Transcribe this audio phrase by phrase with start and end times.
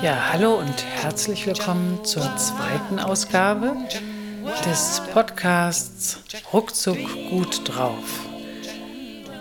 [0.00, 3.74] Ja, hallo und herzlich willkommen zur zweiten Ausgabe
[4.64, 6.20] des Podcasts
[6.52, 6.98] Ruckzuck
[7.30, 8.20] gut drauf.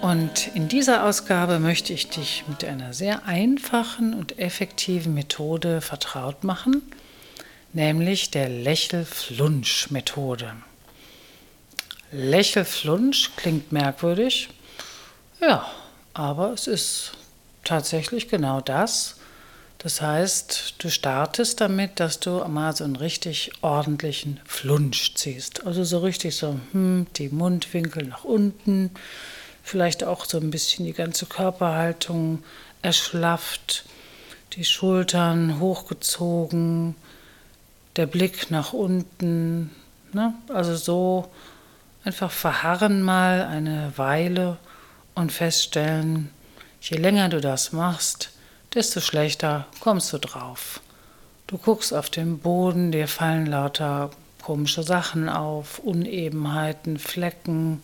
[0.00, 6.44] Und in dieser Ausgabe möchte ich dich mit einer sehr einfachen und effektiven Methode vertraut
[6.44, 6.80] machen,
[7.74, 10.54] nämlich der Lächelflunsch-Methode.
[12.10, 14.48] Lächelflunsch klingt merkwürdig,
[15.40, 15.66] ja,
[16.14, 17.12] aber es ist
[17.64, 19.16] tatsächlich genau das.
[19.78, 25.66] Das heißt, du startest damit, dass du mal so einen richtig ordentlichen Flunsch ziehst.
[25.66, 28.90] Also so richtig so, hm, die Mundwinkel nach unten,
[29.62, 32.42] vielleicht auch so ein bisschen die ganze Körperhaltung
[32.82, 33.84] erschlafft,
[34.54, 36.96] die Schultern hochgezogen,
[37.94, 39.70] der Blick nach unten.
[40.12, 40.34] Ne?
[40.48, 41.30] Also so
[42.08, 44.56] einfach verharren mal eine Weile
[45.14, 46.30] und feststellen,
[46.80, 48.30] je länger du das machst,
[48.72, 50.80] desto schlechter kommst du drauf.
[51.48, 57.82] Du guckst auf den Boden, dir fallen lauter komische Sachen auf, Unebenheiten, Flecken.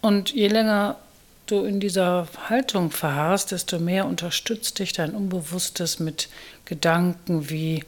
[0.00, 0.96] Und je länger
[1.44, 6.30] du in dieser Haltung verharrst, desto mehr unterstützt dich dein Unbewusstes mit
[6.64, 7.84] Gedanken wie,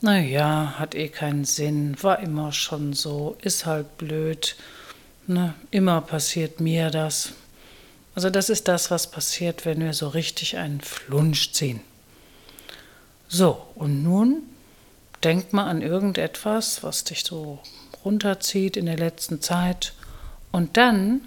[0.00, 4.56] naja, hat eh keinen Sinn, war immer schon so, ist halt blöd,
[5.26, 5.54] ne?
[5.70, 7.32] immer passiert mir das.
[8.14, 11.80] Also das ist das, was passiert, wenn wir so richtig einen Flunsch ziehen.
[13.28, 14.42] So, und nun
[15.22, 17.58] denk mal an irgendetwas, was dich so
[18.04, 19.92] runterzieht in der letzten Zeit.
[20.50, 21.20] Und dann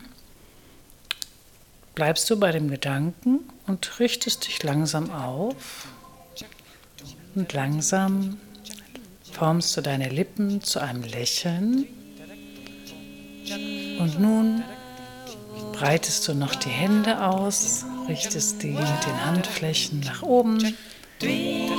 [1.94, 5.88] bleibst du bei dem Gedanken und richtest dich langsam auf
[7.36, 8.40] und langsam
[9.32, 11.88] formst du deine Lippen zu einem Lächeln
[14.00, 14.64] und nun
[15.74, 20.76] breitest du noch die Hände aus, richtest die mit den Handflächen nach oben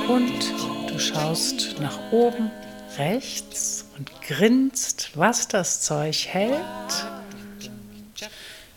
[0.08, 0.52] und
[0.88, 2.50] du schaust nach oben
[2.98, 7.06] rechts und grinst, was das Zeug hält.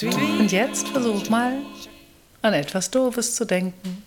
[0.01, 1.57] Und jetzt versuch mal
[2.41, 4.03] an etwas Doofes zu denken.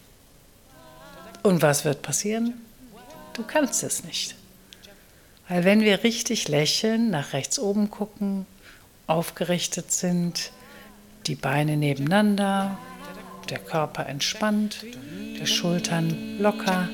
[1.42, 2.54] Und was wird passieren?
[3.32, 4.34] Du kannst es nicht.
[5.48, 8.46] Weil wenn wir richtig lächeln, nach rechts oben gucken,
[9.06, 10.52] aufgerichtet sind,
[11.26, 12.78] die Beine nebeneinander,
[13.48, 16.88] der Körper entspannt, die Schultern locker,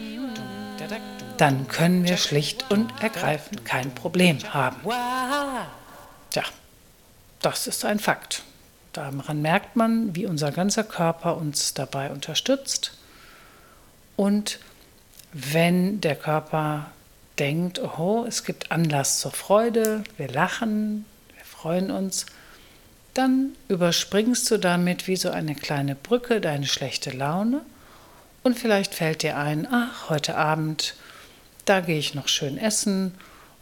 [1.36, 4.76] dann können wir schlicht und ergreifend kein Problem haben.
[6.30, 6.44] Tja,
[7.42, 8.44] das ist ein Fakt.
[8.92, 12.96] Daran merkt man, wie unser ganzer Körper uns dabei unterstützt.
[14.14, 14.60] Und
[15.32, 16.86] wenn der Körper
[17.38, 22.26] denkt, oh, es gibt Anlass zur Freude, wir lachen, wir freuen uns,
[23.14, 27.62] dann überspringst du damit wie so eine kleine Brücke deine schlechte Laune
[28.42, 30.94] und vielleicht fällt dir ein, ach, heute Abend,
[31.64, 33.14] da gehe ich noch schön essen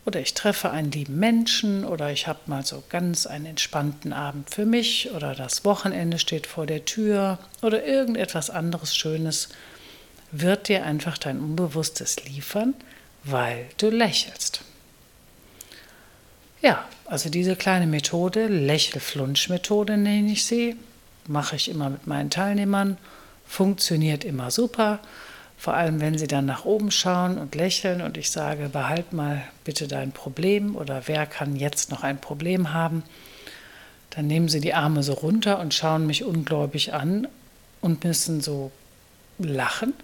[0.04, 4.50] oder ich treffe einen lieben Menschen oder ich habe mal so ganz einen entspannten Abend
[4.50, 9.50] für mich oder das Wochenende steht vor der Tür oder irgendetwas anderes Schönes,
[10.32, 12.74] wird dir einfach dein Unbewusstes liefern,
[13.24, 14.62] weil du lächelst.
[16.60, 20.76] Ja, also diese kleine Methode, Lächelflunsch-Methode nenne ich sie,
[21.26, 22.98] mache ich immer mit meinen Teilnehmern,
[23.46, 25.00] funktioniert immer super,
[25.58, 29.42] vor allem wenn sie dann nach oben schauen und lächeln und ich sage, behalt mal
[29.64, 33.02] bitte dein Problem oder wer kann jetzt noch ein Problem haben,
[34.10, 37.28] dann nehmen sie die Arme so runter und schauen mich ungläubig an
[37.80, 38.70] und müssen so
[39.38, 39.94] lachen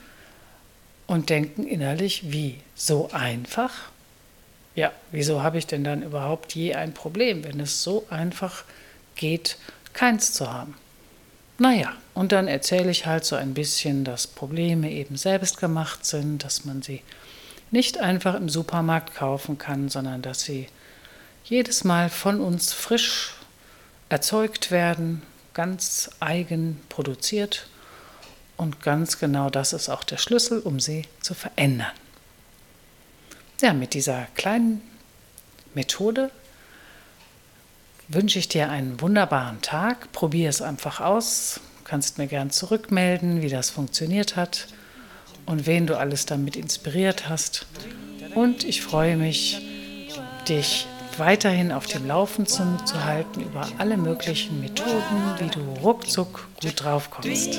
[1.08, 3.72] und denken innerlich, wie so einfach?
[4.76, 8.62] Ja, wieso habe ich denn dann überhaupt je ein Problem, wenn es so einfach
[9.16, 9.56] geht,
[9.94, 10.76] keins zu haben?
[11.56, 16.44] Naja, und dann erzähle ich halt so ein bisschen, dass Probleme eben selbst gemacht sind,
[16.44, 17.02] dass man sie
[17.72, 20.68] nicht einfach im Supermarkt kaufen kann, sondern dass sie
[21.42, 23.32] jedes Mal von uns frisch
[24.10, 25.22] erzeugt werden,
[25.54, 27.66] ganz eigen produziert
[28.58, 31.92] und ganz genau das ist auch der Schlüssel, um sie zu verändern.
[33.62, 34.82] Ja, mit dieser kleinen
[35.74, 36.30] Methode
[38.08, 40.12] wünsche ich dir einen wunderbaren Tag.
[40.12, 41.60] Probier es einfach aus.
[41.78, 44.66] Du kannst mir gern zurückmelden, wie das funktioniert hat
[45.46, 47.66] und wen du alles damit inspiriert hast.
[48.34, 49.60] Und ich freue mich,
[50.48, 56.48] dich weiterhin auf dem Laufen zu, zu halten über alle möglichen Methoden, wie du ruckzuck
[56.60, 57.58] gut drauf kommst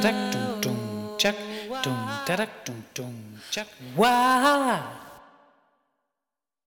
[0.32, 0.78] dum dum
[1.18, 1.36] chuck
[1.84, 3.14] dum da dum dum
[3.50, 3.66] chuck.
[3.96, 5.11] Wow.